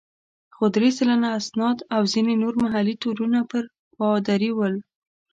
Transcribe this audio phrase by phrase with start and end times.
[0.55, 3.63] خو درې سلنه اسناد او ځینې نور محلي تورونه پر
[3.97, 4.75] پادري ول.